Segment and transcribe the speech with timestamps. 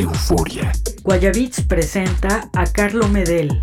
[0.00, 0.72] Euforia.
[1.02, 3.60] Guayabits presenta a Carlo Medel.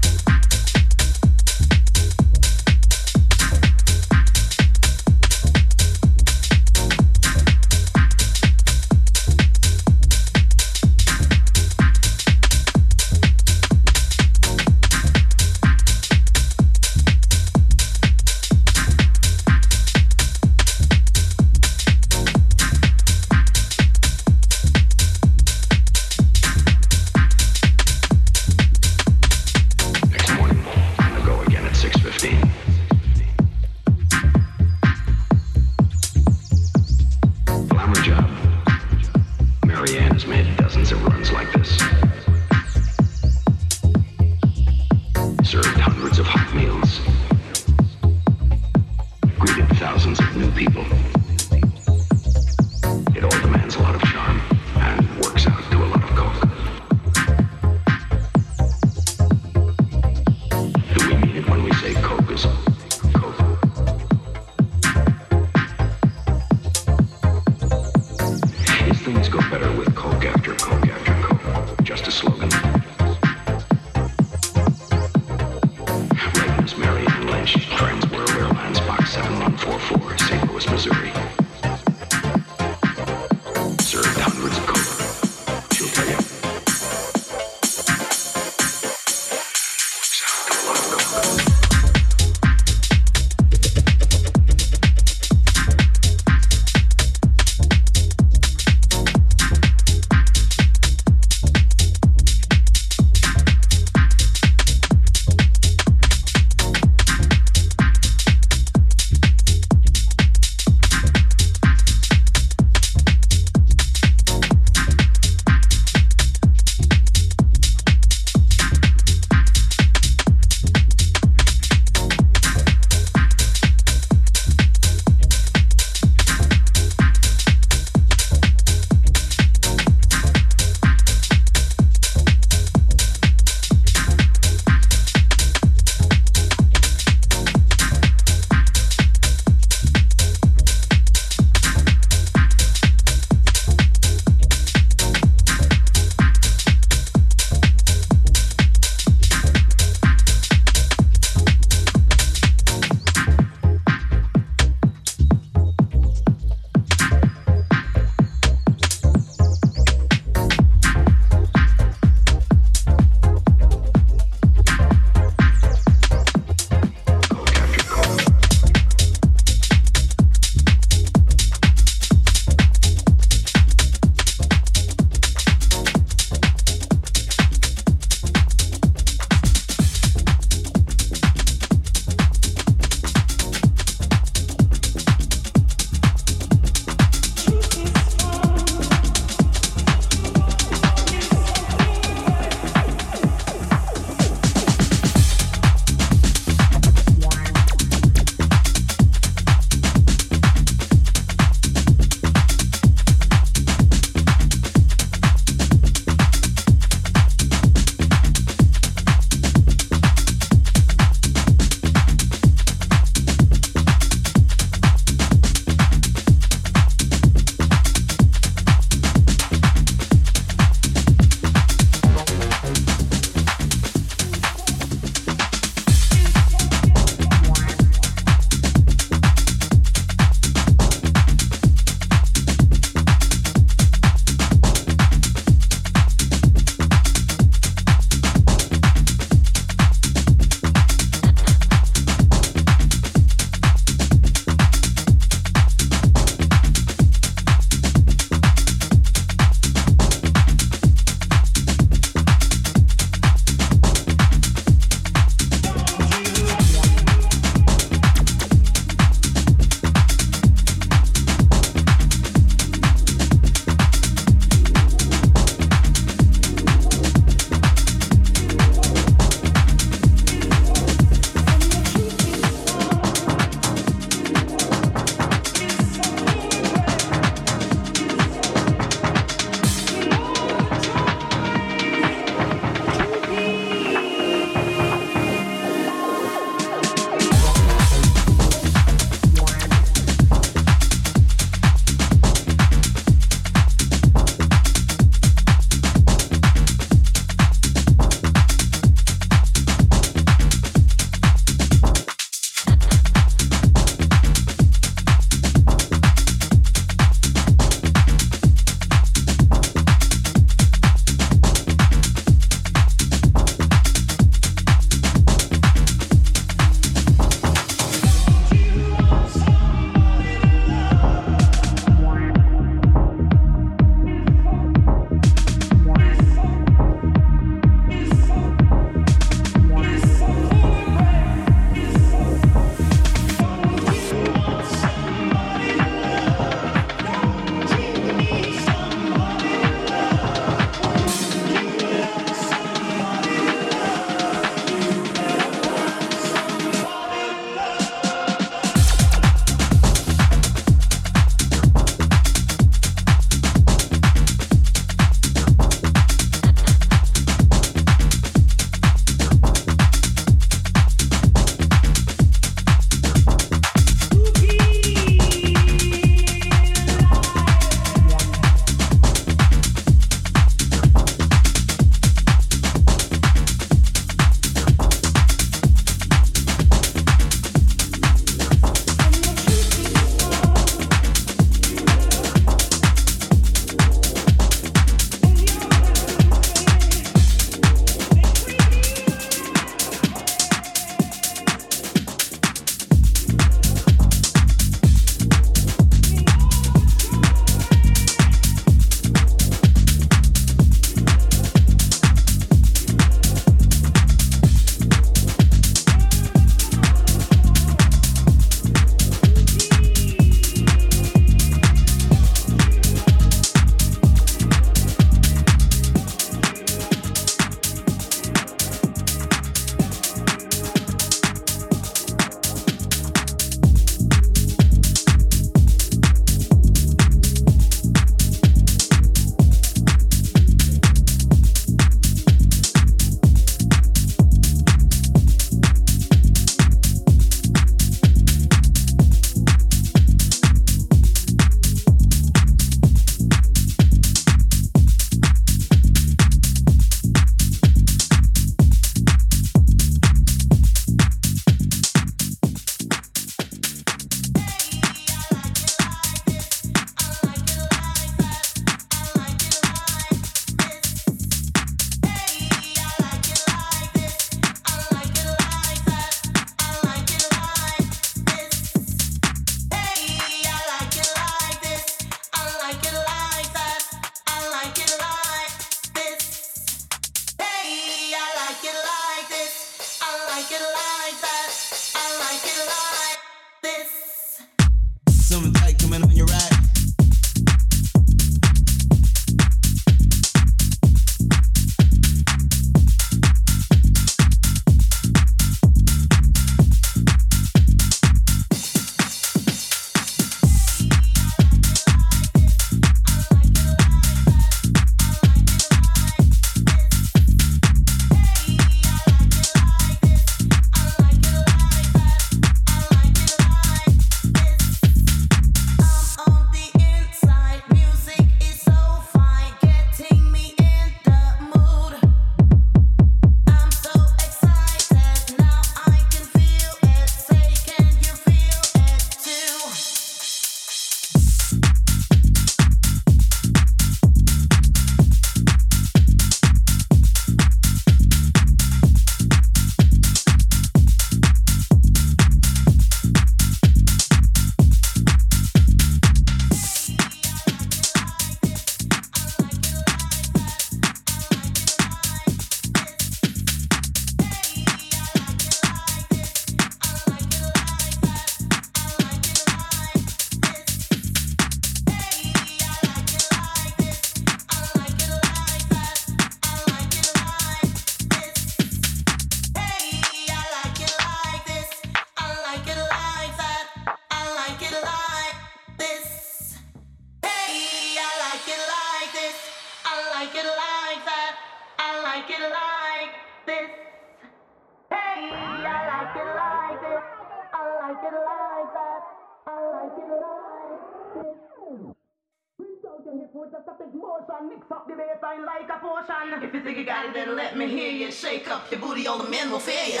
[596.34, 598.10] If you think you got it, then let me hear you.
[598.10, 600.00] Shake up your booty, all the men will fear you.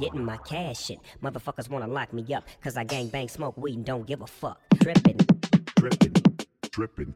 [0.00, 0.98] Getting my cash shit.
[1.22, 4.26] Motherfuckers wanna lock me up cause I gang bang smoke weed and don't give a
[4.26, 4.60] fuck.
[4.82, 5.18] Trippin'.
[5.78, 6.12] Trippin',
[6.72, 7.14] trippin',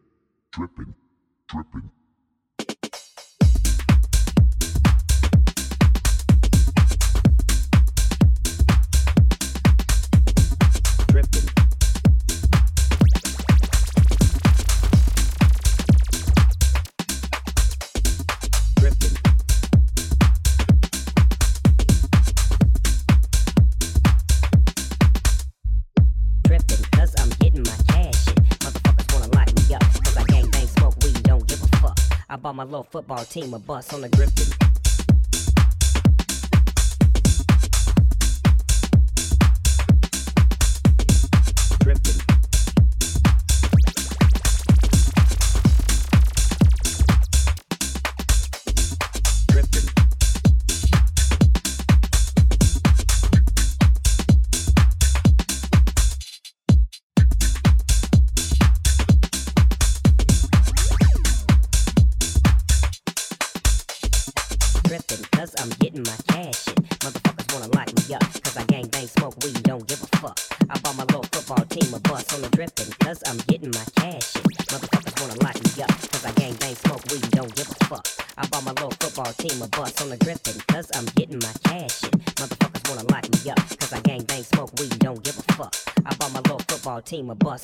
[32.55, 34.63] My little football team a bus on the grippin'.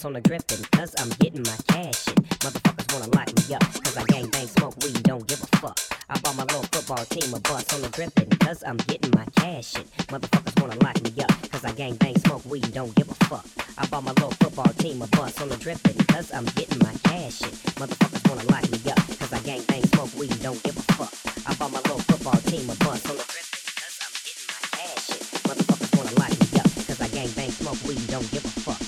[0.00, 2.14] Bus on the drippin' cause I'm getting my cash shit.
[2.40, 5.78] Motherfuckers wanna lock me up cause I gang bang smoke weed don't give a fuck.
[6.08, 9.26] I bought my little football team a bus on the drippin' cause I'm getting my
[9.36, 9.86] cash shit.
[10.08, 13.44] Motherfuckers wanna lock me up cause I gang bang smoke weed don't give a fuck.
[13.76, 16.94] I bought my little football team a bus on the drippin' cause I'm getting my
[17.04, 17.52] cash shit.
[17.76, 21.12] Motherfuckers wanna lock me up cause I gang bang smoke weed don't give a fuck.
[21.46, 24.64] I bought my little football team a bus on the drippin' cause I'm getting my
[24.72, 25.22] cash shit.
[25.44, 28.79] Motherfuckers wanna lock me up cause I gang bang smoke weed don't give a fuck.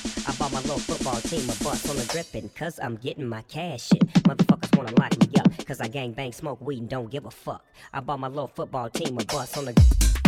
[0.62, 4.06] Little football team a bus on the drippin' cause I'm getting my cash shit.
[4.22, 7.30] Motherfuckers wanna lock me up cause I gang bang smoke weed and don't give a
[7.30, 7.64] fuck.
[7.92, 10.21] I bought my little football team a bus on the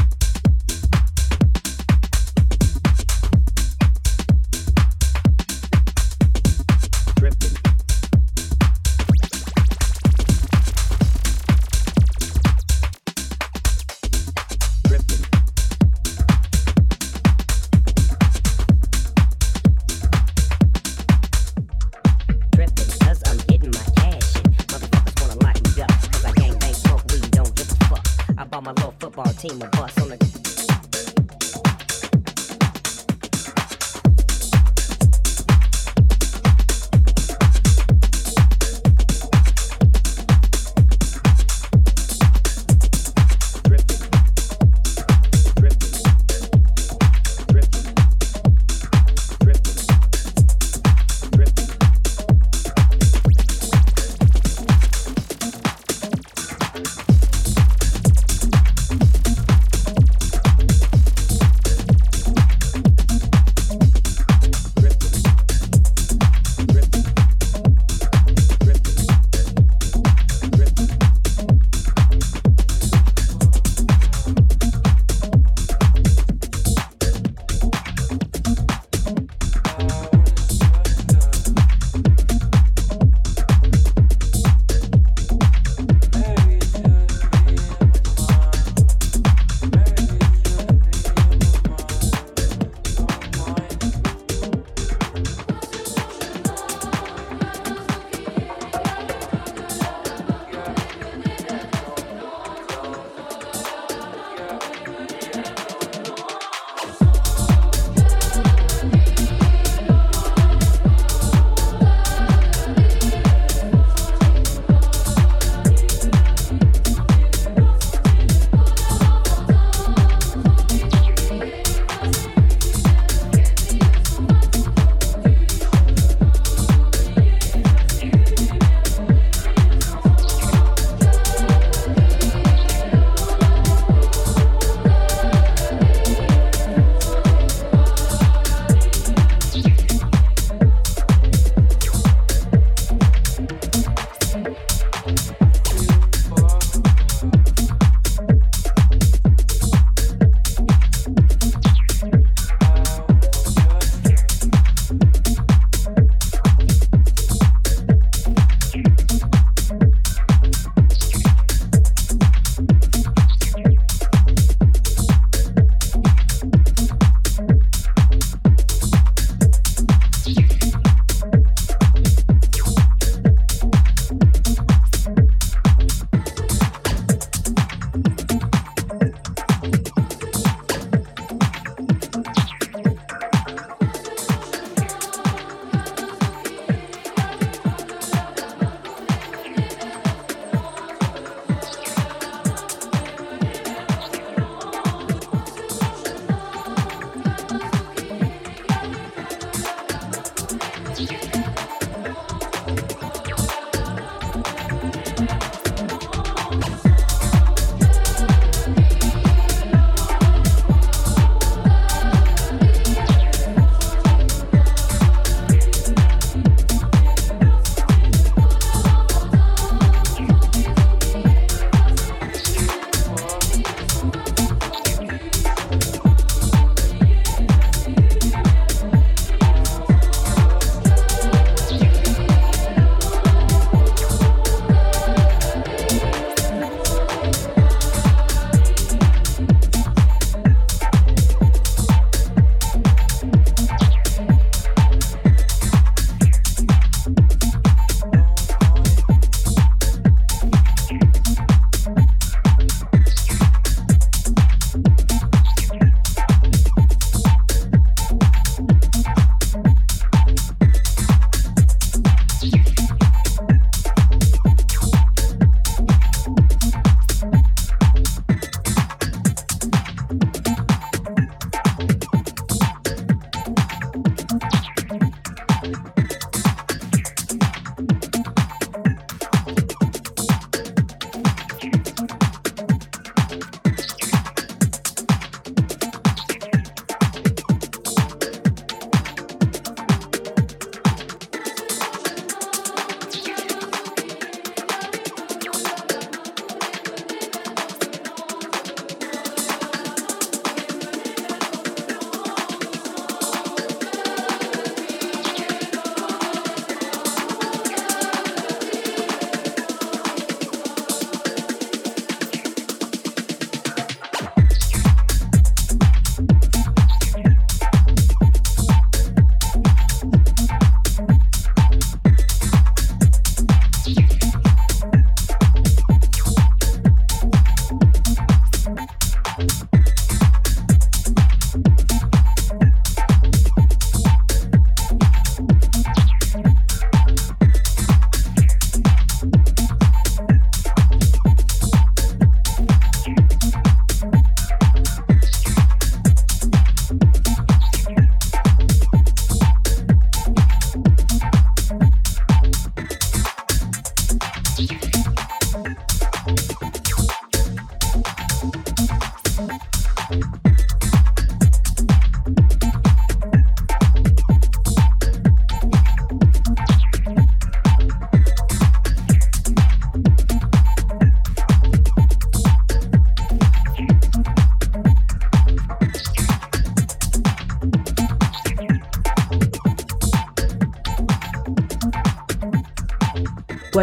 [29.48, 30.03] team a bus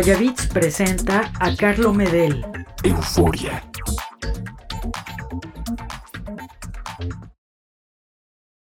[0.02, 2.44] Guayabits presenta a Carlo Medel.
[2.84, 3.71] Euforia.